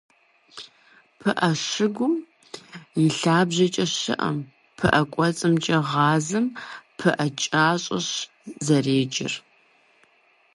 ПыӀэ 1.19 1.51
щыгум 1.67 2.13
и 3.03 3.05
лъабжьэкӀэ 3.19 3.85
щыӀэм, 3.97 4.37
пыӀэ 4.77 5.01
кӀуэцӀымкӀэ 5.11 5.77
гъэзам, 5.89 6.45
пыӏэ 6.97 7.27
кӏащӏэщ 7.39 8.07
зэреджэр. 8.65 9.33